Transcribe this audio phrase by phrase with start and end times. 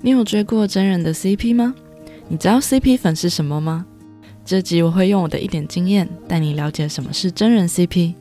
[0.00, 1.74] 你有追过真人的 CP 吗？
[2.28, 3.84] 你知道 CP 粉是什么吗？
[4.44, 8.14] 这集我会用我的一点经验带你了解什么是真人 CP。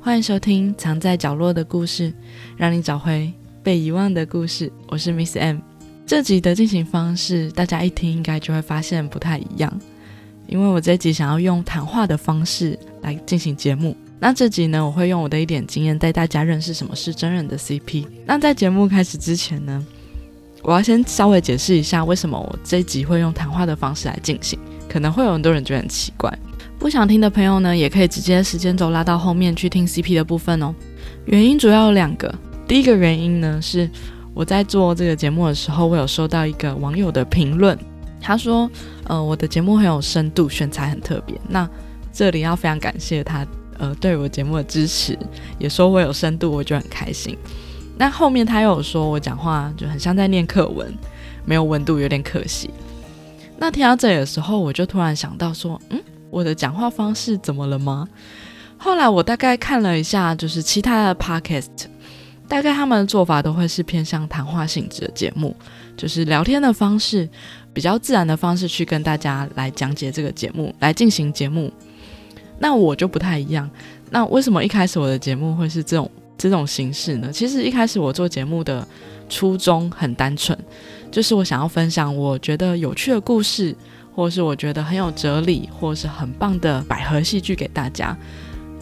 [0.00, 2.10] 欢迎收听《藏在角落的故事》，
[2.56, 4.70] 让你找回被遗忘的故事。
[4.86, 5.58] 我是 Miss M。
[6.06, 9.80] 这集的进行方式，大家一听应该就会发现不太一样，
[10.46, 13.96] 因为我这集想要用谈话的方式来进行节目。
[14.20, 18.06] 那这集呢，我会用我的一点经验带大家认识什么是真人的 CP。
[18.24, 19.84] 那在节目开始之前呢？
[20.62, 26.32] 我要先稍微解释一下，为什么我这一集会用谈话的方式来进行，可能会有很多人觉得很奇怪。
[26.78, 30.74] 不想听的朋友呢，也可以直接时间轴拉到后面去听 CP 的部分哦。
[31.24, 32.32] 原因主要有两个，
[32.66, 33.88] 第一个原因呢是
[34.34, 37.76] 我在做这个节目的时候，我有收到一个网友的评论，
[38.20, 38.70] 他说，
[39.04, 41.40] 呃，我的节目很有深度，选材很特别。
[41.48, 41.68] 那
[42.12, 43.46] 这里要非常感谢他，
[43.78, 45.18] 呃，对我节目的支持，
[45.58, 47.36] 也说我有深度，我就很开心。
[47.98, 50.94] 那后面他又有说我讲话就很像在念课文，
[51.44, 52.70] 没有温度，有点可惜。
[53.58, 58.06] 那听到这里的时候，我就突然想到说，嗯，我的讲话方式怎么了吗？
[58.76, 61.66] 后来我大概看了一下，就是其他的 podcast，
[62.46, 65.56] 大概他们的做法都会是偏向谈话性质的节目，
[65.96, 67.28] 就是聊天的方式，
[67.72, 71.72] 比较自然的方式去跟大家来讲解这个节目，来进行节目。
[72.60, 73.68] 那我就不太一样。
[74.10, 76.08] 那为什么一开始我的节目会是这种？
[76.38, 78.86] 这种形式呢，其实一开始我做节目的
[79.28, 80.56] 初衷很单纯，
[81.10, 83.74] 就是我想要分享我觉得有趣的故事，
[84.14, 88.16] 或是我觉得很有哲理，或是很棒的百合戏剧给大家。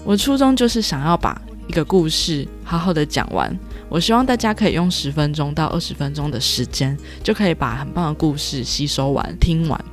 [0.05, 9.85] 我初衷就是想要把一个故事好好的讲完，我希望大家可以用十分钟到二十分钟的时间，就可以把很棒的故事吸收完、听完。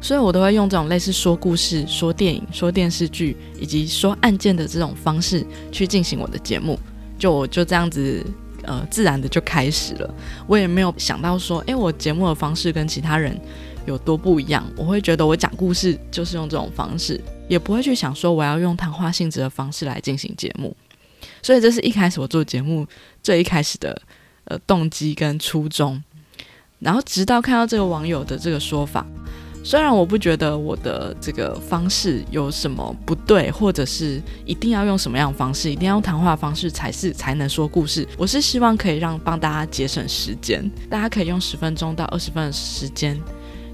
[0.00, 6.76] 所以我都会用这种类似说故事、说电影、说电视剧以及说案件的这种方式去进行我的节目。
[7.22, 8.20] 就我就这样子，
[8.64, 10.14] 呃，自然的就开始了。
[10.48, 13.40] 我也没有想到说，诶，我节目的方式跟其他人
[13.86, 14.68] 有多不一样。
[14.76, 20.76] 我会觉得我讲故事就是用这种方式，也不会去想说我要用谈话性质的方式来进行节目。
[21.40, 22.84] 所以这是一开始我做节目
[23.22, 24.02] 最一开始的
[24.46, 26.02] 呃动机跟初衷。
[26.80, 29.06] 然后直到看到这个网友的这个说法。
[29.64, 38.06] 虽然我不觉得我的这个方式有什么不对，或者是一定要用什么样的方式，一定要用谈话方式才是才能说故事。
[38.18, 43.16] 我是希望可以让帮大家节省时间，大家可以用十分钟到二十分的时间，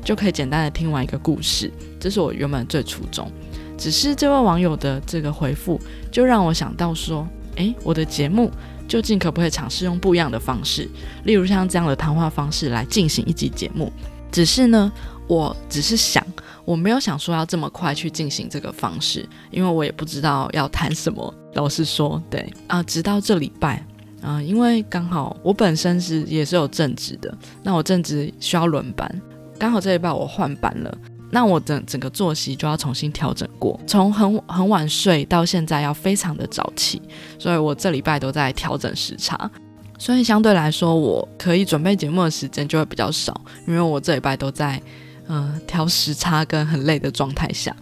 [0.04, 1.72] 就可以简单的听完一个故事。
[1.98, 3.30] 这是我原本最初衷。
[3.78, 5.80] 只是这位网友的这个回复，
[6.12, 8.50] 就让我想到说，诶，我的节目
[8.86, 10.86] 究竟可不可以尝试用不一样的方式，
[11.24, 13.90] 例如像这样的谈话方式来进行一集节目？
[14.30, 14.92] 只是呢。
[15.28, 16.24] 我只是想，
[16.64, 21.32] 我没有想说要这么快去进行这个方式，因为我也不知道要谈什么。
[21.54, 23.84] 老实说，对啊，直到这礼拜
[24.22, 29.22] 啊，因为刚好我本身是也是有正职的，那我正职需要轮班，
[29.58, 30.98] 刚好这礼拜我换班了，
[31.30, 37.02] 那我整整个作息就要重新调整过，从很 很晚睡到现在要非常的早起，
[37.38, 39.50] 所以我这礼拜都在调整时差，
[39.98, 44.80] 所以相对来说，我可以准备节目的时间就会比较少，因为我这礼拜都在。
[45.28, 47.74] 嗯，调时差跟很累的状态下，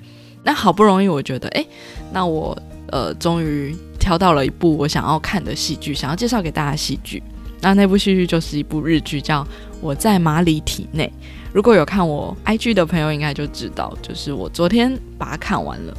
[0.43, 1.65] 那好不容易我觉得，哎，
[2.13, 2.57] 那我
[2.89, 7.23] 呃终于挑到了一部我想要看的戏剧，想要介绍给大家戏剧。
[7.61, 9.43] 那那部戏剧就是一部日剧，叫
[9.81, 11.11] 《我在马里体内》。
[11.53, 15.97] 如果有看我 IG 的朋友，应该就知道，就是我昨天把它看完了。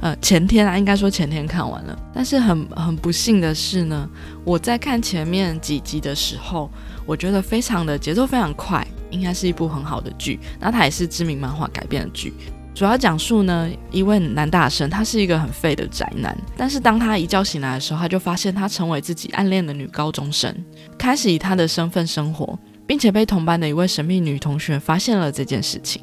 [0.00, 1.98] 呃，前天啊，应该说前天看完了。
[2.14, 4.08] 但是很很不幸的是呢，
[4.44, 6.70] 我在看前面几集的时候，
[7.06, 8.86] 我觉得非常的节奏非常快。
[9.10, 12.32] 应该是一部很好的剧，那它也是知名漫画改编的剧。
[12.74, 20.54] 主要讲述呢，一位男大生，他是一个很废的宅男，但是当他一觉醒来的时候，他就发现他成为自己暗恋的女高中生，
[20.96, 26.00] 开始以他的身份生活，并且被同班的一位神秘女同学发现了这件事情。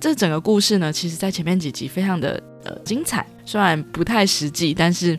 [0.00, 5.18] 这整个故事呢，其实在前面几集非常的呃精彩，虽然不太实际，但是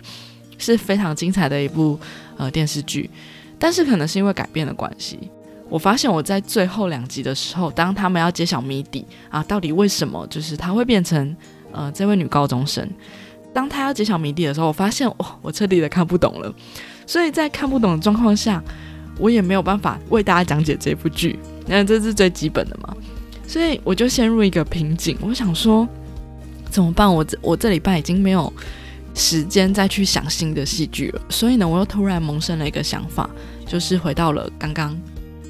[0.58, 2.00] 是非常精彩的一部
[2.38, 3.08] 呃电视剧。
[3.60, 5.20] 但是可能是因为改编的关系。
[5.70, 11.36] 我发现我在最后两集的时候，当他们要揭晓谜底啊，到底为什么就是他会变成
[11.72, 12.90] 呃这位女高中生？
[13.54, 16.54] 当他要揭晓谜底的时候，我发现哦，我彻底的看不懂了。
[17.06, 18.64] 所以在看不懂的状况下，
[19.18, 22.96] 我也没有办法为大家讲解这部剧，那这是最基本的嘛。
[23.48, 25.88] 所以我就陷入一个瓶颈，我想说
[26.70, 27.14] 怎么办？
[27.14, 28.52] 我这我这礼拜已经没有
[29.16, 31.22] 时间再去想新的戏剧了。
[31.30, 33.30] 所以呢，我又突然萌生了一个想法，
[33.66, 34.96] 就是回到了刚刚。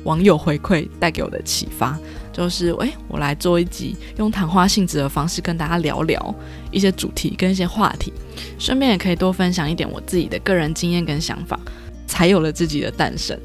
[0.07, 1.99] 网友回馈带给我的启发，
[2.31, 6.35] 就是诶，我来做一集用谈话性质的方式跟大家聊聊
[6.71, 8.13] 一些主题跟一些话题，
[8.57, 11.59] 顺便也可以多分享一点我自己的个人经验跟想法，
[12.07, 13.37] 才有了自己的诞生。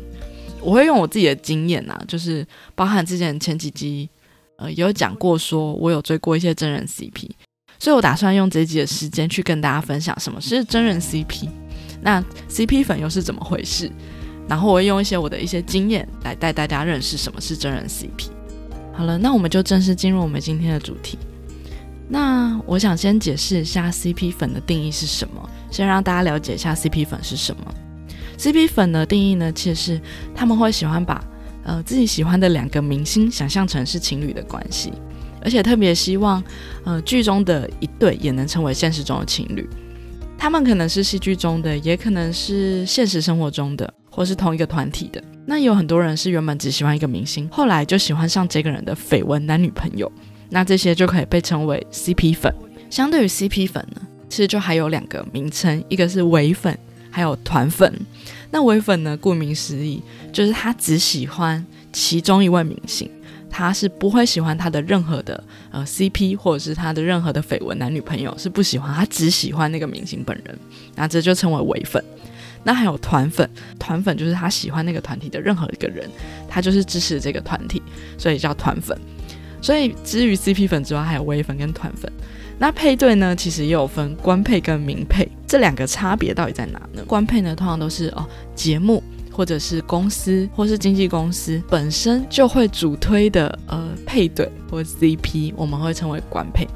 [0.60, 4.08] 我会用我自己的经验啊，就是包含之前前几集
[4.56, 7.28] 呃有讲过，说我有追过一些真人 CP，
[7.80, 11.48] 所以我打算用这集的时间去跟大家分享什么是真人 CP，
[12.02, 13.90] 那 CP 粉又是怎么回事？
[14.48, 18.28] 然后我会用一些我的一些经验来带大家认识什么是真人 CP。
[18.92, 21.18] 好了，那我们就正式进入我们今天的主题。
[22.08, 27.74] 那我想先解释一下 CP 粉的定义是什么，先让大家了解一下 CP 粉是什么。
[28.36, 30.00] CP 粉的定义呢，其实是
[30.34, 31.24] 他们会喜欢把
[31.64, 34.92] 呃自己喜欢的两个明星想象成是情侣的关系，
[35.42, 36.42] 而且特别希望
[36.84, 39.66] 呃剧中的一对也能成为现实中的情侣。
[40.36, 45.22] 他们可能是戏剧中的，也可能是现实生活中的，或是同一个团体的。
[45.46, 50.10] 那有很多人是原本只喜欢一个明星，后来就喜欢上这个人的绯闻男女朋友。
[50.50, 52.54] 那这些就可以被称为 CP 粉。
[52.90, 56.78] 相对于 CP 粉呢，其实就还有两个名称，一个是伪粉，
[57.10, 57.90] 还有团粉。
[58.50, 63.10] 那伪粉呢，顾名思义，就是他只喜欢其中一位明星，
[63.48, 70.58] 他是不会喜欢他的任何的呃 CP 或者是他的任何的绯闻男女朋友是不喜欢，他只喜欢那个明星本人。
[70.94, 72.04] 那这就称为伪粉。
[72.64, 73.48] 那还有团粉，
[73.78, 76.08] 团粉就是他喜欢那个团体的任何一个人，
[76.48, 77.82] 他就是支持这个团体，
[78.18, 78.96] 所以叫团粉。
[79.60, 82.10] 所以，至于 CP 粉之外，还有微粉跟团粉。
[82.58, 87.02] 那配对呢，其实也有分官配跟民配，这两个差别到底在哪呢？
[87.06, 88.26] 官配呢，通常都是哦
[88.56, 96.66] 节目或者是公司或是经纪公司本身就会主推的呃配对或 CP，我们会称为官配。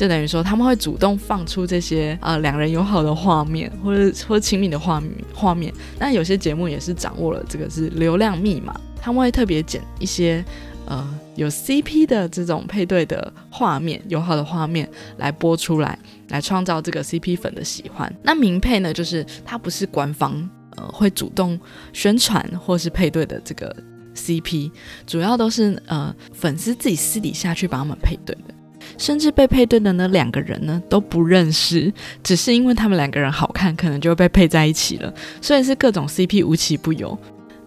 [0.00, 5.70] 就等于说他们会主动放出这些呃两人友好的画面，或者或亲密的画面画面。
[5.98, 10.42] 那有些节目也是掌握了这个是流量密码，他们会特别剪一些。
[10.86, 11.06] 呃，
[11.36, 14.88] 有 CP 的这种配对的画面，友好的画面
[15.18, 15.96] 来播出来，
[16.30, 18.12] 来创造这个 CP 粉的喜欢。
[18.24, 21.56] 那明配呢，就是它不是官方呃会主动
[21.92, 23.76] 宣传或是配对的这个
[24.16, 24.72] CP，
[25.06, 28.54] 主要都是呃粉丝自己私底下去帮他们配对的，
[29.00, 31.90] 甚至被配对的那两个人呢都不认识，
[32.22, 37.18] 只是因为他们两个人好看，可能就会被配在一起了，所以是各种 CP 无奇不有。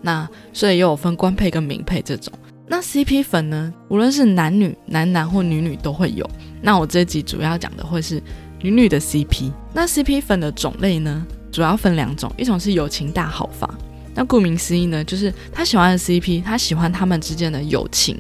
[0.02, 2.32] 那所以又有分官配跟民配这种。
[2.68, 3.74] 那 CP 粉呢？
[3.90, 6.30] 无论是男女、男男或女女都会有。
[6.62, 8.22] 那我这集主要讲的会是
[8.62, 9.52] 女女的 CP。
[9.74, 13.74] 那 CP 粉的种类呢，主要分两种，一种是友情大好法。
[14.16, 18.18] 那顾名思义呢，就是他喜欢的 CP，他喜欢他们之间的友情，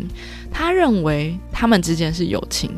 [0.51, 2.71] 他认为他们之间是友情，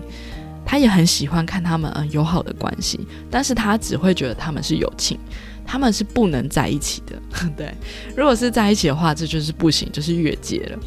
[0.66, 3.00] 他也很喜欢看他们嗯友好的关系，
[3.32, 5.18] 但是他只会觉得他们是友情，
[5.66, 7.22] 他们是不能在一起的。
[7.56, 7.74] 对，
[8.16, 10.80] 如果是在一起的话，这就是不行，就是越界了。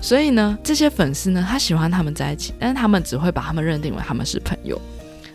[0.00, 4.80] 所以呢，这些粉丝呢，他喜欢他们在一起，但是他们只会把他们认定为他们是朋友。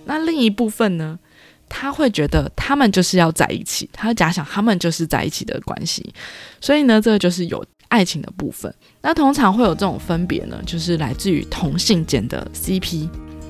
[0.05, 1.17] 那另一部分呢，
[1.69, 6.13] 他会觉得他们就是要在一起，他假想他们就是在一起的关系。
[6.61, 8.73] 所以呢，这个就是有爱情的部分。
[9.01, 13.09] 那通常会有这种分别呢，就是来自于同性间的 CP。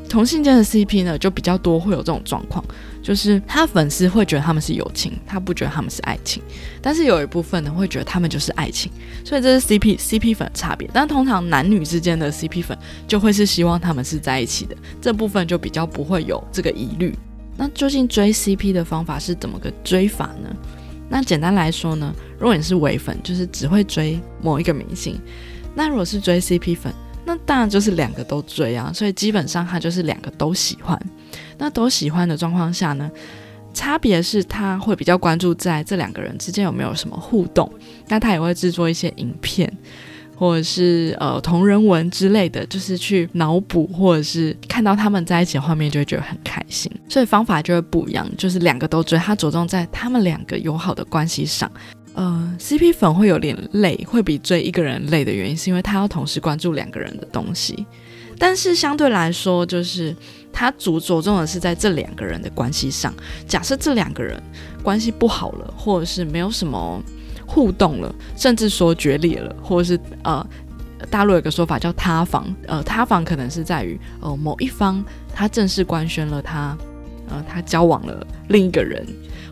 [0.09, 2.63] 同性间的 CP 呢，就比较多会有这种状况，
[3.03, 6.41] 就是他粉丝会觉得他们是友情，他不觉得他们是爱情，
[6.81, 8.89] 但是有一部分呢会觉得他们就是爱情，
[9.25, 10.89] 所以这是 CP CP 粉差别。
[10.93, 17.13] 但通常男女之间的 CP 粉就会是希望他们是在一起的，这部分就比较不会有这个疑虑。
[17.57, 20.55] 那究竟追 CP 的方法是怎么个追法呢？
[21.09, 25.15] 那简单来说呢，如果你是伪粉，就是只会追某一个明星；
[25.73, 26.93] 那如果是追 CP 粉，
[27.25, 30.99] 那当然就是两个都追啊，所以基本上他就是两个都喜欢。
[31.57, 33.09] 那都喜欢的状况下呢，
[33.73, 37.71] 差别是他会比较关注在这两个人之间有没有什么互动，
[38.07, 39.71] 那他也会制作一些影片
[40.37, 46.91] 或者是呃同人文之类的，就是去脑补或者是看到他们在一起的画面就会觉得很开心。
[47.09, 51.69] 所以方法就会不一样，就是两个都追，他着重在他们两个友好的关系上。
[52.13, 57.85] 呃，CP 粉会有点累，会比追一个人累的原因，是因为他要同时关注两个人的东西。
[58.39, 60.15] 但是相对来说，就是
[60.53, 63.13] 他主着重的是在这两个人的关系上。
[63.47, 64.41] 假设这两个人
[64.83, 67.01] 关系不好了，或者是没有什么
[67.47, 70.45] 互动了，甚至说决裂了，或者是呃，
[71.09, 72.45] 大陆有个说法叫塌房。
[72.67, 76.77] 呃，塌房可能是在于呃某一方他正式官宣了他
[77.29, 79.03] 呃他交往了另一个人。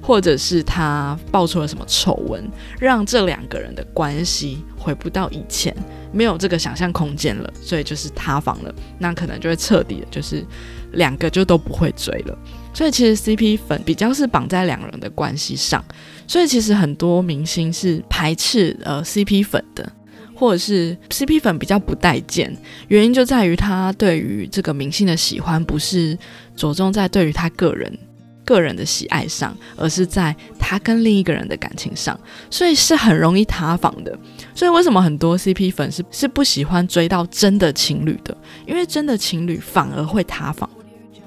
[0.02, 2.48] 或者是他爆出了什么丑闻，
[2.80, 5.76] 让这两个人的关系回不到以前，
[6.12, 8.72] 没有这个想象空间了，所以就是塌房了。
[9.00, 10.46] 那可能就会彻底的，就是
[10.92, 12.38] 两个就都不会追了。
[12.72, 15.84] 所以其实 CP 粉比较是绑在两人的关系上，
[16.28, 19.92] 所以其实很多明星是排斥呃 CP 粉的，
[20.34, 22.56] 或者是 CP 粉比较不待见，
[22.88, 26.18] 原因就在于他对于这个明星的喜欢不是
[26.56, 27.98] 着重在对于他个人。
[28.46, 32.16] 个人的喜爱上，而是在他跟另一个人的感情上，
[32.52, 34.16] 所以是很容易塌房的。
[34.54, 38.38] 所以为什么很多 CP 粉是是不喜欢追到真的情侣的？
[38.68, 40.70] 因为真的情侣反而会塌房。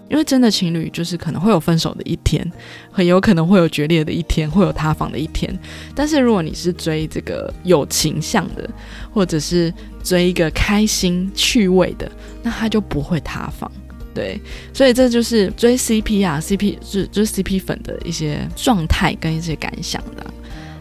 [0.09, 2.50] 因为真的情侣就是可能会有分手的一天，
[2.91, 5.57] 很有可能会有决裂的一天，会有塌房的一天。
[5.95, 8.69] 但是如果你是追这个有情向的，
[9.12, 9.73] 或者是
[10.03, 12.11] 追一个开心趣味的，
[12.43, 13.71] 那他就不会塌房。
[14.15, 14.41] 对，
[14.73, 20.27] 所以这就是追 CP 啊，CP 是就是 CP 粉的一些状态跟一些感想的。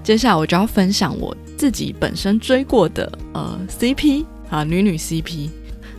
[0.04, 5.50] 接下来我就要分享我自己本身追过的呃 CP 啊，女女 CP。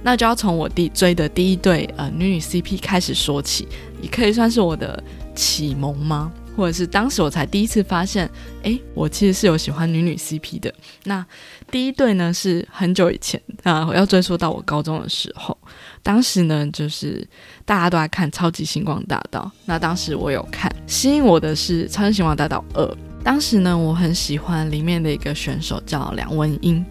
[0.03, 3.67] 那就要从我第追的第一对呃女女 CP 开始说起，
[4.01, 5.03] 也可以算是我的
[5.35, 6.33] 启蒙吗？
[6.57, 8.29] 或者是当时我才第一次发现，
[8.65, 10.75] 哎，我其实是有喜欢女女 CP 的。
[11.05, 11.25] 那
[11.71, 15.57] 第一对呢是很久以前啊，我要追溯到我高中的时候，
[16.03, 17.25] 当时呢就是
[17.65, 22.85] 大家都在看《超级星光大道》，那当时我有看，吸引我的是《超级星光大道二》。
[23.23, 26.85] 当时呢我很喜欢里面的一个选手叫梁文音。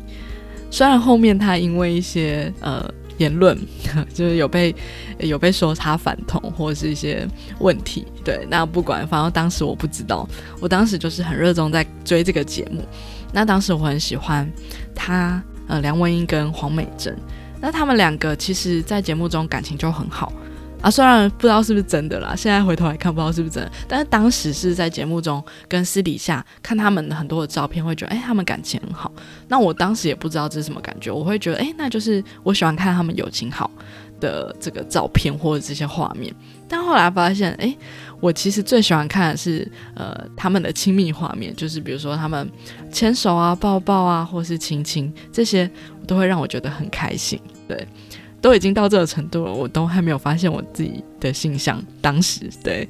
[0.69, 3.57] 虽然后面他因为一些呃言论，
[4.13, 4.75] 就是有被
[5.19, 7.27] 有被说他反同或者是一些
[7.59, 10.27] 问题，对，那不管，反正当时我不知道，
[10.59, 12.83] 我当时就是很热衷在追这个节目。
[13.33, 14.49] 那当时我很喜欢
[14.95, 17.17] 他，呃，梁文音跟黄美珍，
[17.59, 20.31] 那他们两个其实在节目中感情就很好。
[20.81, 29.11] 啊，虽然不知道是不是真的啦，现在回头来看不知道是不是真的，但是当时是在节目中跟私底下看他们的很多的照片，会觉得哎，他们感情很好。
[29.47, 33.69] 那我当时也不知道这是什么感觉，我会觉得哎，那就是我喜欢看他们友情好
[34.19, 36.33] 的这个照片或者这些画面。
[36.69, 37.75] 但后来发现，哎，
[38.19, 42.47] 我其实最喜欢看的是呃他们的亲密画面，就是比如说他们
[42.91, 45.69] 牵手啊、抱抱啊，或是亲亲，这些
[46.05, 47.41] 都会让我觉得很开心。
[47.67, 47.87] 对。
[48.41, 51.83] 都已经到这个程度了，我都还没有发现我自己的性向。
[52.01, 52.87] 当时对，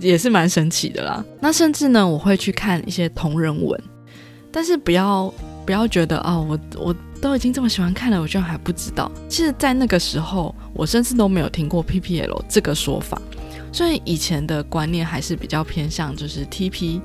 [0.00, 1.24] 也是蛮神奇的啦。
[1.40, 3.80] 那甚至呢，我会去看一些同人文，
[4.50, 5.32] 但是不要
[5.64, 9.10] 不要觉得哦，我我都已经这么喜欢看了，我居然还不知道。
[9.28, 13.20] 其实，在那个时候，我甚至都没有听过 PPL 这个说法，
[13.72, 17.00] 所以以前的观念还是比较偏向就是 TP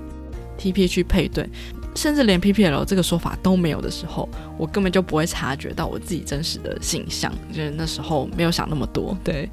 [0.59, 1.47] TP 去配对。
[1.95, 9.17] 甚至连 PPL 这个说法都没有的时候，我根本就不会察觉到我自己真实的形象，就是那时候没有想那么多。
[9.23, 9.49] 对，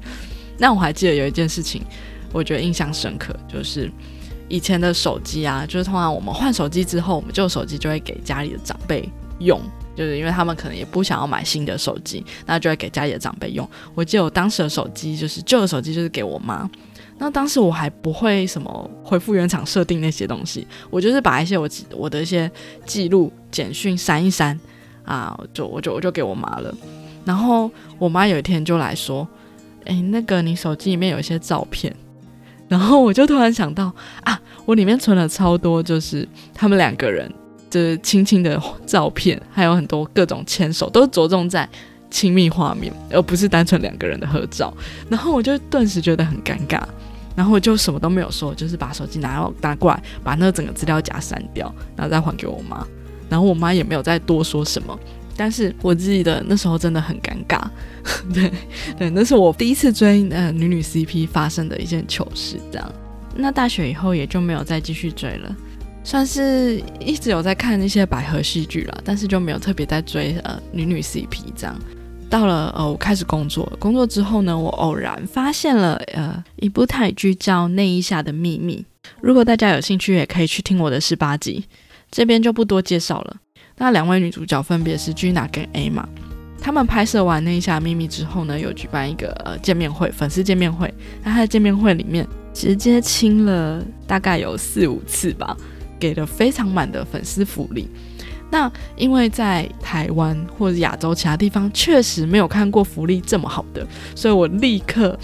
[0.57, 1.83] 那我还记得有一件事情，
[2.33, 3.91] 我觉得印象深刻，就是
[4.49, 9.07] 以前的手机啊，就是通常我们换手机之后，我们旧手机就会给家里的长辈
[9.39, 9.61] 用，
[9.95, 13.67] 就是因为他们可能也不想要买新的手机，那就会给家里的长辈用。
[13.93, 16.69] 我记得我当时的手机就是旧的手机，就是给我妈。
[17.23, 22.49] 那当时我还不会什么回复原厂设定那些东西，我就是把一些我我的一些
[22.83, 24.59] 记录简讯删一删
[25.05, 26.75] 啊，就我就我就给我妈了。
[27.23, 29.27] 然后我妈有一天就来说
[29.85, 31.95] ：“哎，那个你手机里面有一些照片。”
[32.67, 37.31] 然后我就突然想到啊，我里面存了超多，就是他们两个人
[37.69, 41.69] 就是亲亲的照片，还有很多各种牵手，都着重在
[42.09, 44.73] 亲密画面，而不是单纯两个人的合照。
[45.07, 46.81] 然后我就顿时觉得很尴尬。
[47.35, 52.85] 然后我就什么都没有说，就是把手机拿拿过来，把那整个资料夹删掉，然后再还给我妈。
[53.29, 54.97] 然后我妈也没有再多说什么。
[55.37, 57.61] 但是我记得那时候真的很尴尬，
[58.33, 58.51] 对
[58.97, 62.59] 对，那是我第一次追呃女女 CP 发生的一件糗事。
[62.71, 62.91] 这样，
[63.33, 65.55] 那大学以后也就没有再继续追了，
[66.03, 71.75] 算是一直有在看一些百合戏剧了，但是就没有特别在追呃女女 CP 这样。
[72.31, 73.69] 到了呃，我开始工作。
[73.77, 78.77] 工作之后呢，我偶然发现了呃一部泰剧叫《内衣下的秘密》。
[79.19, 81.65] 如果大家有兴趣，也可以去听我的十八集，
[82.09, 83.35] 这边就不多介绍了。
[83.77, 86.07] 那两位女主角分别是 Gina 跟 A 嘛。
[86.61, 90.93] 他们拍摄完《内衣下的秘密》之后呢，有举办一个呃见面会，粉丝见面会。
[91.23, 95.57] 那他的见面会里面直接亲了大概有四五次吧，
[95.99, 97.89] 给了非常满的粉丝福利。
[98.51, 105.17] 那因为在台湾或者亚洲其他地方确实没有看过福利这么好的，所以我立刻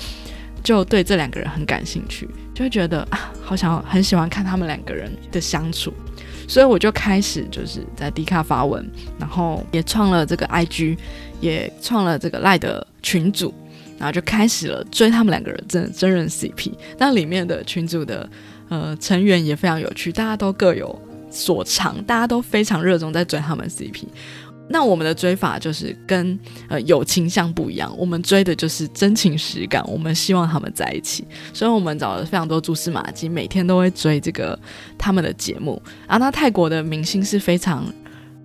[0.64, 5.94] 就对这两个人很感兴趣，就会觉得啊，好想很喜欢看他们两个人的相处，
[6.48, 10.98] 所以我就开始就是在 D 卡发文，然后也创了这个 IG，
[11.42, 13.54] 也创了这个赖的群组，
[13.98, 16.72] 然后就开始了追他们两个人真真人 CP。
[16.98, 18.30] 那里面的群组的
[18.70, 20.98] 呃成员也非常有趣，大家都各有。
[21.30, 24.06] 所长，大家都非常热衷在追他们 CP。
[24.70, 34.60] 那我们的追法就是跟呃有倾向不一样，我们追的就是真情实感，我们希望他们在一起，所以我们找了非常多蛛丝马迹，每天都会追这个
[34.98, 35.82] 他们的节目。
[36.06, 37.86] 啊，那泰国的明星是非常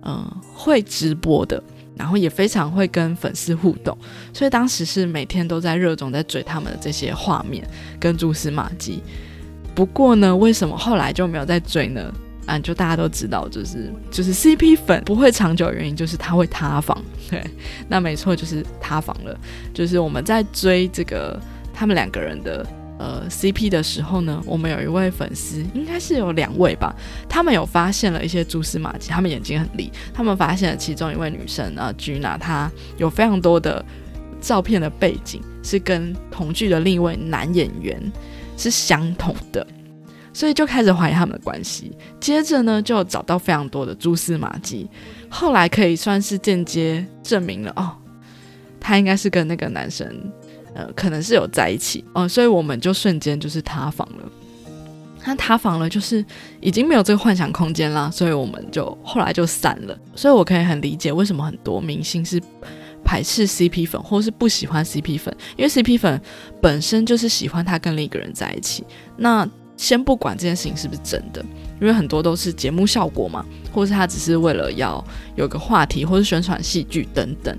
[0.05, 1.61] 嗯会直播的，
[1.97, 3.97] 然后也非常会跟粉丝互动，
[4.33, 7.67] 所以当时是每天都在热衷在追他们的这些画面
[7.99, 9.03] 跟蛛丝马迹。
[9.75, 12.13] 不过呢，为什么后来就没有再追呢？
[12.45, 17.01] 啊，就大家都知道，就是就是 CP 粉不会长久的原因就是他会塌房。
[17.29, 17.43] 对，
[17.87, 19.37] 那没错，就是塌房了。
[19.73, 21.39] 就是我们在追这个
[21.73, 22.65] 他们两个人的
[22.99, 26.93] 呃 CP 的时候呢，我们有一位粉丝，应该是有两位吧，
[27.29, 33.83] 他们有发现了一些蛛丝马迹，他们眼睛很利，他们发现了其中一位女生啊，Gina，她有非常多的
[34.41, 37.99] 照片的背景是跟同剧的另一位男演员
[38.57, 39.65] 是相同的。
[40.33, 44.89] 所以就开始怀疑他们的关系，接着呢就找到非常多的蛛丝马迹，
[45.29, 47.91] 后来可以算是间接证明了哦，
[48.79, 50.07] 他应该是跟那个男生，
[50.73, 54.31] 呃，可能是有在一起哦，所以我们就瞬间就是塌房了。
[55.25, 56.25] 那塌房了，就是
[56.59, 59.97] 已经没有这个幻想空间啦，所以我们就后来就散了。
[60.15, 62.41] 所以我可以很理解为什么很多明星是
[63.05, 66.19] 排斥 CP 粉，或是不喜欢 CP 粉，因为 CP 粉
[66.61, 68.83] 本身就是喜欢他跟另一个人在一起，
[69.15, 69.47] 那。
[69.75, 71.43] 先不管这件事情是不是真的，
[71.81, 75.03] 因为很多都是节目效果嘛，或者是他只是为了要
[75.35, 77.57] 有个话题，或是宣传戏剧等等。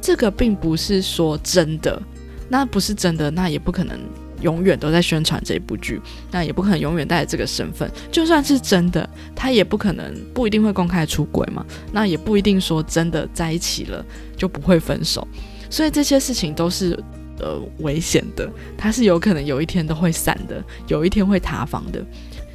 [0.00, 2.00] 这个并不是说真的，
[2.48, 3.98] 那不是真的，那也不可能
[4.42, 6.00] 永远都在宣传这部剧，
[6.30, 7.90] 那也不可能永远带着这个身份。
[8.12, 14.04] 就算是真的，他也不可能不一定会公开出轨嘛，那也不一定说真的在一起了
[14.36, 15.26] 就不会分手。
[15.70, 16.98] 所以这些事情都是。
[17.38, 22.04] 呃，危险的，它是有可能有一天都会散的，有一天会塌房的。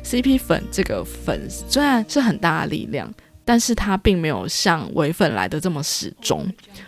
[0.03, 3.13] CP 粉这个粉虽然是很大的力量，
[3.45, 6.45] 但是它并没有像伪粉来的这么始终，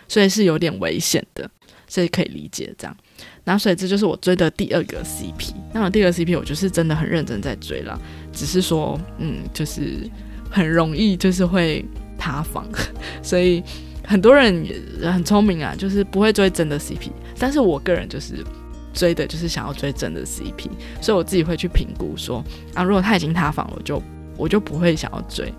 [0.08, 1.48] 所以是有点危险的，
[1.86, 2.96] 所以可以理解这样。
[3.44, 5.54] 那所以这就是我追的第二个 CP。
[5.72, 7.96] 那我第二个 CP 我就是真的很认真在追了，
[8.32, 10.10] 只是说，嗯，就是
[10.50, 11.84] 很容易就是会
[12.18, 12.68] 塌房，
[13.22, 13.62] 所以。
[14.06, 14.66] 很多人
[15.00, 18.44] 也很聪明啊，就是不会追真的 CP，但是我个人就是
[18.92, 20.68] 追的，就是想要追真的 CP，
[21.00, 24.02] 所以我自己会去评估说啊，如果他已经塌房了，就
[24.36, 25.52] 我就不会想要追。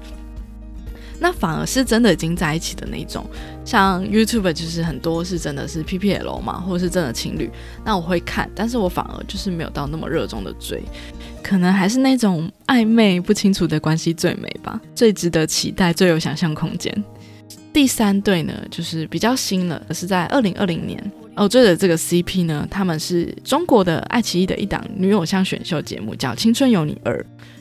[1.18, 3.26] 那反而是真的已经在一起的那种，
[3.64, 7.50] 像 YouTube 就是很多是真的是 PPL 嘛，或者是真的情侣，
[7.86, 10.84] 那我会看，但是我反而就是没有到那么热衷的追，
[11.42, 16.94] 可能还是那种暧昧不清楚的关系最美吧，最值得期待，最有想象空间。
[17.72, 27.14] 第三对呢，就是比较新了，是在二零二零年哦追的这个 CP 呢，他们是中国的爱奇艺的一档女偶像选秀节目，叫《青春有你二》。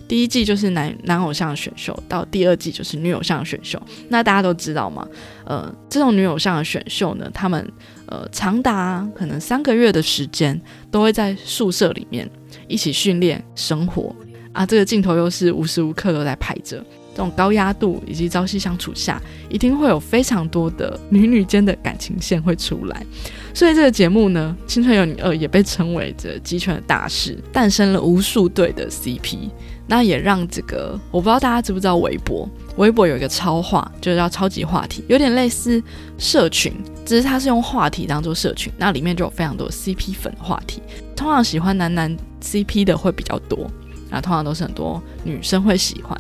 [0.07, 3.81] 第一季就是男男偶像选秀，到第二季就是女偶像选秀。
[4.11, 5.09] 那大家都知道嘛，
[5.47, 7.67] 呃，这种女偶像的选秀呢，他们
[8.07, 10.61] 呃长达可能三个月的时间，
[10.91, 12.31] 都会在宿舍里面
[12.69, 14.15] 一起训练生活
[14.53, 16.85] 啊，这个镜头又是无时无刻都在拍着。
[17.15, 23.07] 这种高压度以及朝夕相处下，一定会有非常多的女女间的感情线会出来。
[23.55, 29.51] 所以这个节目呢，《青春有你二》也被称为这鸡圈的大事，诞生了无数对的 CP。
[29.87, 32.49] 那也让这个我不知道大家知不知道微博，
[32.79, 35.81] 微博有一个超话，就是叫超级话题，有点类似
[36.17, 36.73] 社群，
[37.05, 40.83] 只是它是用话题当做社群，那里面就有非常多 CP 粉的话题。
[41.15, 43.71] 通常喜欢男男 CP 的会比较多，
[44.11, 46.19] 那通常都是很多女生会喜欢。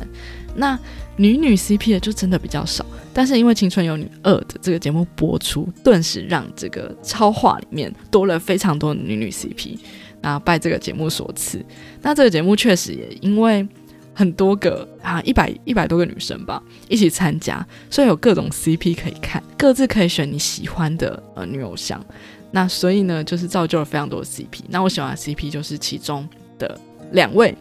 [0.56, 0.78] 那
[1.16, 9.78] 女女 CP 的就真的比较少，但是因为《青春有你二》的这个节目播出，顿时让这个超话里面多了非常多女女 CP，
[10.20, 11.64] 那拜这个节目所赐。
[12.02, 13.66] 那这个节目确实也因为
[14.12, 22.04] 很多个啊一百一百多个女生吧一起参加，所以有各种 CP 可以看，各自可以选你喜欢的呃女偶像。
[22.50, 24.60] 那所以呢，就是造就了非常多的 CP。
[24.68, 26.78] 那我喜欢的 CP 就是其中的
[27.12, 27.52] 两位。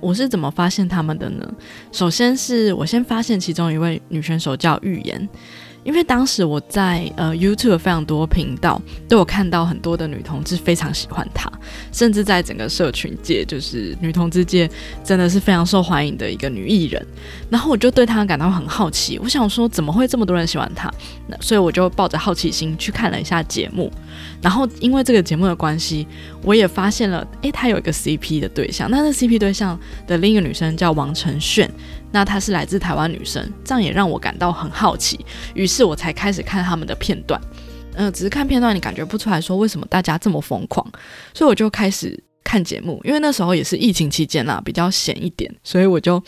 [0.00, 1.48] 我是怎么发现他们的呢？
[1.92, 5.28] 首先是我先发现其中一位女选手叫预言。
[5.88, 11.50] 因为当时我在呃 YouTube 非常多频道都有看到很多的女同志非常喜欢她，
[11.90, 14.70] 甚至在整个社群界，就是女同志界
[15.02, 17.06] 真的是非常受欢迎的一个女艺人。
[17.48, 20.92] 然后我就对她感到很好奇，我想说怎么会这么多人喜欢她？
[21.26, 23.90] 那所以我就抱着好奇心去看了一下节目。
[24.42, 26.06] 然后因为这个节目的关系，
[26.42, 31.70] 我也发现了，诶，她有一个 CP 的对象，那那 CP 对象的另一个女生叫王承炫。
[32.10, 37.40] 那她是来自台湾女生，这样也让我感到很好奇，于是我才开始看他们的片段。
[38.00, 40.86] 嗯，只是看片段，你感觉不出来说为什么大家这么疯狂，
[41.34, 43.00] 所以我就开始看节目。
[43.02, 46.22] 因为那时候也是疫情期间啦，比较闲一点，所以我就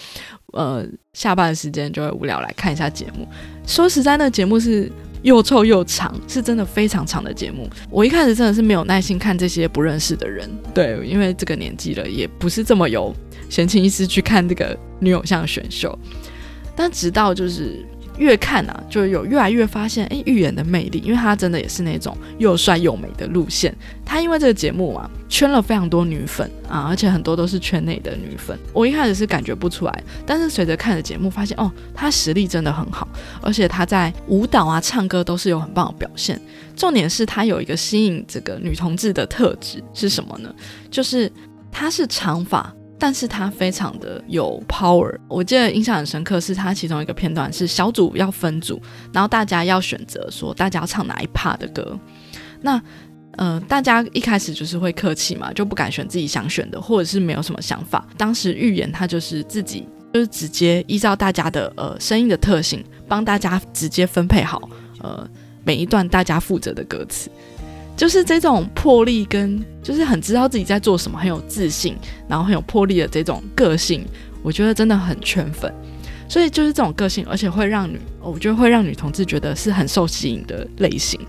[0.53, 3.25] 呃下班的时间就会无聊来看一下节目。
[3.66, 4.90] 说实在，那节目是
[5.23, 7.71] 又臭又长，是真的非常长的节目。
[7.88, 13.14] 我一开始真的是没有耐心看这些不认识的人，对，因为这个年纪了，也不是这么有。
[13.51, 15.99] 闲情逸致去看这个女偶像选秀，
[16.75, 17.85] 但直到就是
[18.17, 23.75] 越看啊，就有越来越发现，哎，预言的魅力，因为他真的也是那种又帅又美的路线。
[24.05, 28.59] 他因为这个节目嘛，圈了非常多女粉啊，而且很多都是圈内的女粉。
[28.73, 33.09] 我一开始是感觉不出来，但是随着看的节目，发现哦，他实力真的很好，
[33.41, 36.41] 而且他在舞蹈啊、唱歌都是有很棒的表现。
[36.77, 40.55] 重点是他有一个吸引这个女同志的特质是什么呢？
[40.91, 41.31] 就是
[41.73, 42.73] 他是长发。
[43.01, 51.99] 但是他非常的有 power，我记得印象很深刻，是他其中一个片段是小组要分组，然后大家要选择说大家要唱哪一 part 的歌。
[52.61, 52.81] 那
[53.39, 58.07] 呃，大家一开始就是会客气嘛，就不敢选自己想选的，或者是没有什么想法。
[58.19, 65.27] 当时预言他就是自己就是直接依照大家的呃声音的特性，帮大家直接分配好呃
[65.65, 67.31] 每一段大家负责的歌词。
[68.01, 71.95] 就是这种魄力跟就是很知道自己在做什么，很有自信，
[72.27, 74.07] 然后很有魄力的这种个性，
[74.43, 75.71] 我觉得真的很圈粉。
[76.27, 81.21] 所以就是这种个性，而且会让女，我觉得会让女同志觉得是很受吸引的类型。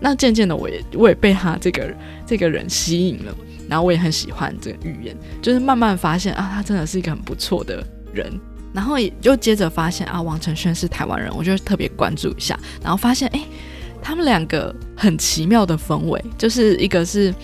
[0.00, 1.94] 那渐渐的，我也我也被他这个
[2.26, 3.34] 这个人吸引了，
[3.68, 8.32] 然后我也很喜欢这个语言，就是慢慢发现啊，他真的是一个很不错的人。
[8.72, 13.44] 然后也就接着发现啊，王承轩是台湾人，我就特别关注一下，然后发现哎。
[14.04, 17.34] 他们两个很奇妙的氛围，就是一个是，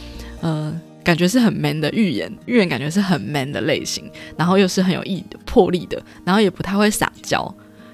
[0.43, 7.53] 呃，感觉是很 man 的预言，预言感觉是很 man 的类型，然后又是很有毅的魄力的，然后也不太会撒娇，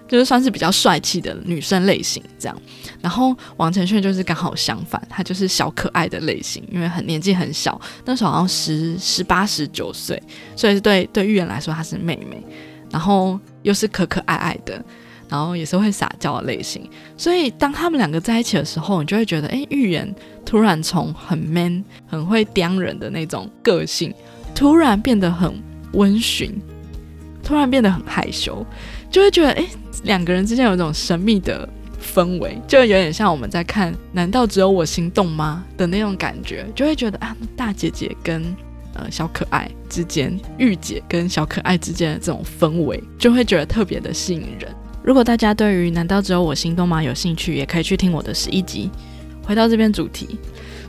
[0.08, 2.62] 就是算是比较帅气的女生类型这样。
[3.00, 10.20] 然后王承炫就是刚好相反，他就是小可爱的类型，因为很年纪很小，那时候好像十十八十九岁，
[10.56, 12.44] 所以对对预言来说她是妹妹，
[12.90, 14.84] 然后又是可可爱爱的。
[15.28, 24.14] 然后也是会撒娇的类型，所以当他们两个在一起的时候，你就会觉得，哎，预言突然从很 man、很会刁人的那种个性，
[24.54, 25.52] 突然变得很
[25.92, 26.54] 温驯，
[27.42, 28.64] 突然变得很害羞，
[29.10, 29.66] 就会觉得，哎，
[30.04, 31.68] 两个人之间有一种神秘的
[32.00, 38.44] 氛围，就有点像我们在看《难道只有我心动吗》的那种感觉，就会觉得啊，大姐姐跟
[38.94, 44.72] 呃小可爱之间，御姐跟小可爱之间的这种氛围，就会觉得特别的吸引人。
[45.06, 48.90] 如果大家对于难道只有我心动吗有兴趣，也可以去听我的十一集。
[49.44, 50.36] 回到这边主题，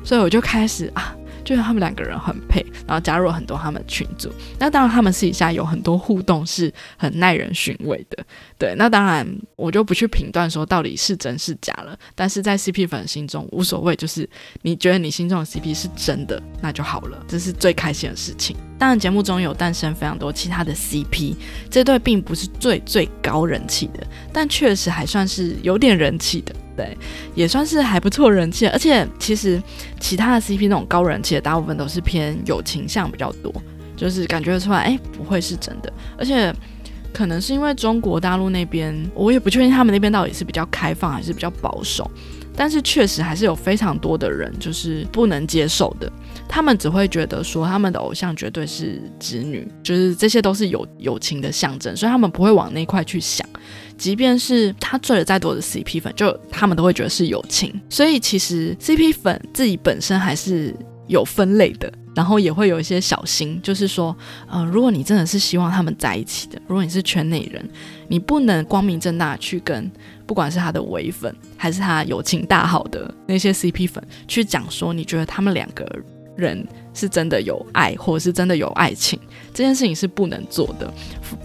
[0.03, 1.15] 所以我就开始啊。
[1.47, 4.29] 就是他们两个人很配，然后加入了很多他们群组。
[4.59, 8.21] 那当然，他们私底下有很多互动是很耐人寻味的。
[8.59, 11.97] 对，那当然我就不去评断说到底是真是假了。
[12.13, 14.29] 但是在 CP 粉心中无所谓，就是
[14.61, 18.57] 你觉得你心中的 CP 是真的，那就好了，这是最开心的事情。
[18.77, 21.33] 当然，节目中有诞生非常多其他的 CP，
[21.69, 26.53] 这对并不是最最高人气的，但确实还算是有点人气的。
[26.77, 26.95] 对，
[27.33, 29.61] 也算是还不错人气，而且其实
[29.99, 33.51] 其他的 CP 那种高人气的，大部分都是偏友情向比较多，
[33.95, 35.91] 就是感觉出来，哎，不会是真的。
[36.17, 36.53] 而且
[37.11, 42.09] 可能是因为中国大陆那边，我也不确定他们那边到底是比较开放还是比较保守，
[42.55, 46.11] 但是确实还是有非常多的人就是不能接受的。
[46.47, 53.45] 他们只会觉得说他们的偶像绝对是直女，就是这些都是有友情的象征，所以他们不会往那块去想。
[53.97, 57.73] 即便是他追了再多的 CP 粉，就他们都会觉得是友情。
[57.89, 60.75] 所以其实 CP 粉自己本身还是
[61.07, 64.15] 有分类的，然后也会有一些小心，就是说，
[64.49, 67.67] 呃，如果你真的是希望他们在一起的，如果你是圈内人，
[68.07, 69.91] 你不能光明正大去跟
[70.25, 75.85] 不管是他的唯粉还是他友情大好的那些 CP 粉去讲说，你觉得他们两个。
[76.37, 79.19] 人是真的有爱，或者是真的有爱情，
[79.55, 80.93] 这件事情是不能做的，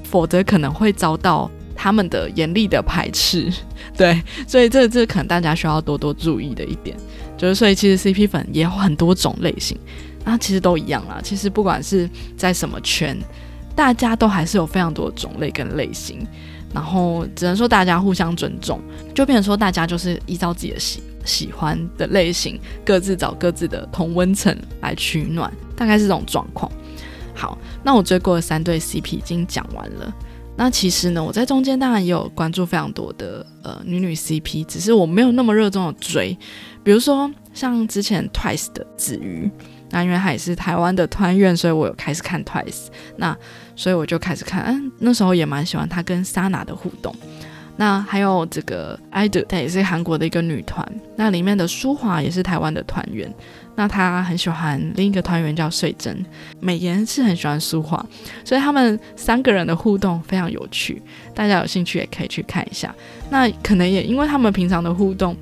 [0.05, 3.53] 否则可能会遭到他们的严厉的排斥。
[3.97, 6.97] 对，所以这这可能大家需要多多注意的一点，
[7.37, 9.79] 就是所以其实 CP 粉也有很多种类型，
[10.25, 11.21] 那其实都一样啦。
[11.23, 13.19] 其实不管是在什么圈，
[13.75, 16.27] 大家都还是有非常多种类跟类型，
[16.73, 18.81] 然后只能说大家互相尊重，
[19.15, 21.03] 就变成说大家就是依照自己的喜。
[21.25, 26.69] 喜欢的类型，各自找各自的同温层来取暖，大概是这种状况。
[27.33, 30.13] 好，那我追过的三对 CP 已经讲完了。
[30.57, 36.37] 那其实呢，我在中间当然也有关注非常多的呃女女 CP，只是我没有那么热衷的追。
[36.85, 39.51] 比如说像之前 Twice 的子瑜，
[39.91, 42.89] 那因为她也是台湾的团员，所以我有开始看 Twice。
[43.17, 43.37] 那
[43.75, 47.15] 所以我就开始看，嗯，那时候也蛮喜欢她跟 Sana 的互动。
[47.77, 50.87] 那还有这个 idol，她也是韩国的一个女团。
[51.17, 53.33] 那里面的舒华也是台湾的团员。
[53.75, 56.25] 那他很喜欢另一个团员叫穗珍，
[56.61, 58.05] 美妍是很喜欢舒华，
[58.45, 61.01] 所以他们三个人的互动非常有趣。
[61.35, 62.95] 大家有兴趣也可以去看一下。
[63.31, 65.35] 那可能也因为他们平常的互动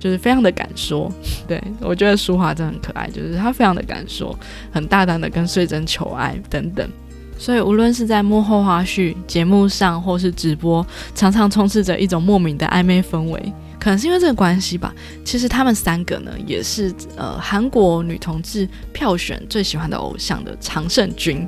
[0.00, 1.12] 就是非常的敢说，
[1.46, 4.34] 对我觉得舒华真的很可爱，就是她非常的敢说，
[4.72, 6.88] 很大胆的跟穗珍求爱等等。
[7.36, 13.52] 所以无论是在幕后花絮、节目上或是直播，常常充斥着一种莫名的暧昧氛围。
[13.84, 14.94] 可能是因为这个关系吧。
[15.26, 21.46] 其实他们三个呢，也是呃韩国女同志票选最喜欢的偶像的常胜军，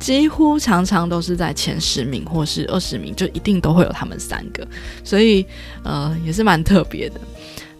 [0.00, 4.66] 几乎常常都是在前十名或是二十名，就一定都会有他们三个。
[5.04, 5.46] 所以
[5.84, 7.20] 呃也是蛮特别的。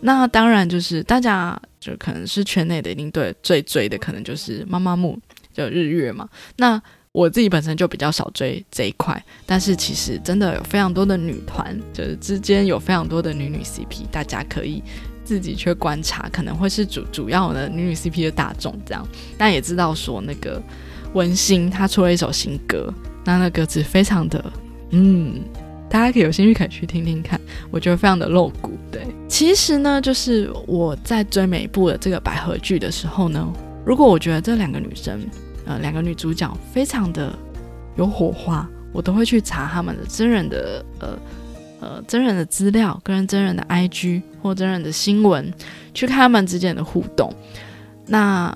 [0.01, 5.19] 那当然就是大家就可能是圈内的，一定对最追的可能就是妈妈木，
[5.53, 6.29] 就日月嘛。
[6.59, 6.81] 那
[7.17, 14.83] 我自己本身就比较少追这一块，但是其实真的有非常多的女团，就是之间有非常多的女女 CP，大家可以
[15.25, 19.03] 自己去观察，可能会是主主要的女女 CP 的大众这样。
[19.39, 20.63] 但也知道说那个
[21.15, 22.93] 文心她出了一首新歌，
[23.25, 24.53] 那那歌词非常的
[24.91, 25.41] 嗯，
[25.89, 28.73] 大家可以有兴趣可以去听听看，我觉得非常的露骨。
[28.93, 33.51] 对，其实呢，就是我在追每一部的这个百合剧的时候呢，
[33.87, 35.19] 如果我觉得这两个女生。
[35.67, 37.37] 呃，两个女主角非常的
[37.97, 41.19] 有火花，我都会去查他们的真人的呃
[41.81, 45.53] 呃真人的资料，跟真人的 IG 或真人的新闻，
[45.93, 47.35] 去看他们之间的互动。
[48.07, 48.55] 那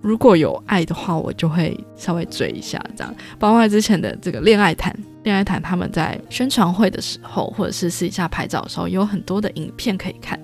[0.00, 3.12] 如果有爱的话，我就会稍微追一下这样。
[3.40, 10.38] 包括之前的这个恋爱谈，恋爱谈他们在宣传会的时候，或者是私底下拍照的时候，有很多的影片可以看。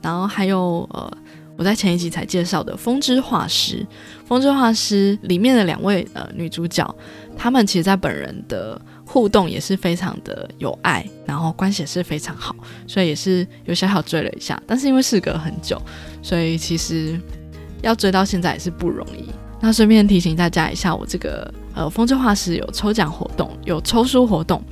[0.00, 1.18] 然后还有呃。
[1.56, 3.76] 我在前一集才介绍的《风之画师》，
[4.26, 6.94] 《风之画师》里面的两位呃女主角，
[7.36, 12.54] 她们其实在本人的互动也是非常的有爱，然后关系也是非常好，
[12.86, 14.60] 所以也是有小小追了一下。
[14.66, 15.80] 但是因为事隔很久，
[16.22, 17.18] 所以其实
[17.82, 19.24] 要追到现在也是不容易。
[19.58, 24.62] 那顺便提醒大家一下，我这个呃《风之画师》有抽奖活动，有抽书活动。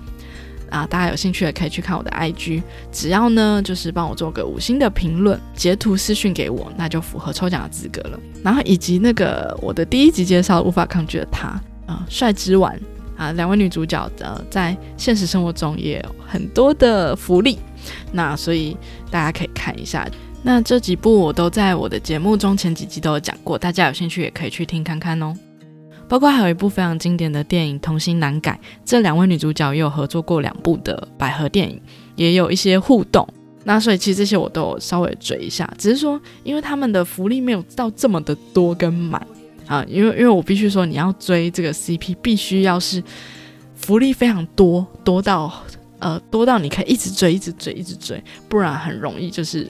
[0.71, 8.19] 啊，大家有兴趣的可以去看我的 IG，只要呢就是帮我做个五星的评论，截图私讯给我，那就符合抽奖的资格了。
[8.43, 11.49] 然后以及那个我的第一集介绍无法抗拒的他
[11.87, 12.79] 啊，帅之丸
[13.17, 17.59] 啊，两位女主角的在现实生活中也有很多的福利，
[18.13, 18.77] 那所以
[19.11, 20.09] 大家可以看一下。
[20.43, 25.35] 那这几部我都在我的节目中前几集都有讲过，大家有兴趣也可以去听看看哦。
[26.09, 28.53] 包括还有一部非常经典的电影《童心难改》，
[28.85, 31.81] 这两位女主角也有合作过两部的百合电影，
[32.17, 33.27] 也有一些互动。
[33.65, 39.27] 那所以其实这些我都有稍微追一下，只是说因为他们的福利没有到这么的多跟满
[39.67, 43.03] 啊，因为因为我必须说你要追这个 CP，必须要是
[43.75, 45.53] 福利非常多，多到
[45.99, 49.67] 呃多到你可以一直追，一直追，一直追，不然很容易就是。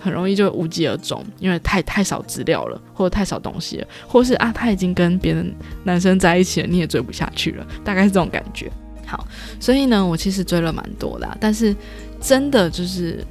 [0.00, 8.70] 很容易就无疾而终，因为太太少资料了，或者太少东西了，或是啊他已经跟别人男生在一起了，你也追不下去了，大概是这种感觉。
[9.06, 9.26] 好，
[9.58, 11.74] 所以呢，我其实追了蛮多的，但是
[12.20, 13.24] 真的就是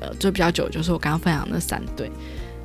[0.00, 2.10] 呃追比较久，就是我刚刚分享那三对。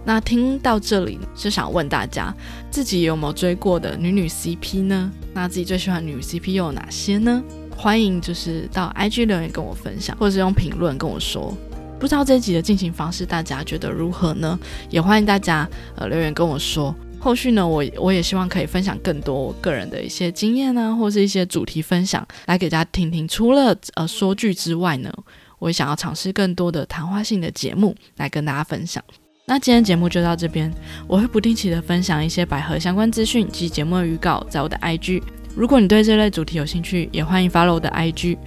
[0.06, 2.34] 那听到这里是想问大家，
[2.72, 5.12] 自己有没有追过的女女 CP 呢？
[5.34, 7.44] 那自己最喜欢女 CP 又有哪些呢？
[7.76, 11.56] 欢迎就是到 IG 留言跟我分享，或者是用评论跟我说。
[12.00, 14.58] 不知道这一集的进行方式，大家觉得如何呢？
[14.90, 16.96] 也欢迎大家呃留言跟我说。
[17.20, 23.28] 后续呢，我我也希望可以分享更多我个人的一些经验啊，或是一些主题分享，来给大家听听。
[23.28, 25.14] 除了呃说剧之外呢，
[25.60, 29.04] 我也想要尝试更多的谈话性的节目来跟大家分享。
[29.46, 30.74] 那今天节目就到这边，
[31.08, 35.22] 我会不定期的分享一些百合相关资讯及节目的预告在我的 IG。
[35.56, 38.38] 如果你对这类主题有兴趣，也欢迎 follow 我的 IG。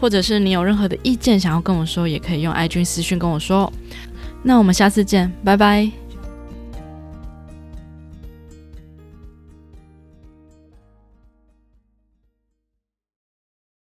[0.00, 3.70] 或者是你有任何的意见想要跟我说，也可以用 i 君私讯跟我说。
[4.42, 5.90] 那我们下次见，拜拜。